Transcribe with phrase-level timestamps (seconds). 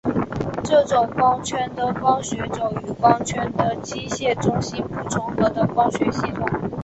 [0.63, 6.43] 这种光圈的光学轴与光圈的机械中心不重合的光学系统。